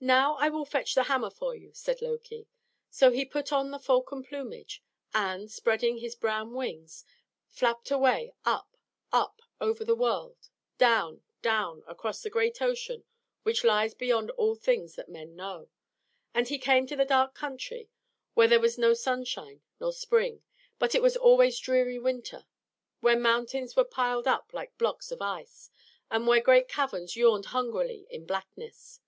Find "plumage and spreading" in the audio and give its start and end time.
4.22-5.98